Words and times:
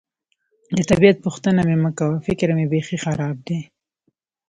د 0.75 0.79
طبیعت 0.91 1.17
پوښتنه 1.25 1.61
مې 1.67 1.77
مه 1.83 1.91
کوه، 1.97 2.17
فکر 2.27 2.47
مې 2.57 2.65
بېخي 2.71 2.97
خراب 3.05 3.37
دی. 3.47 3.59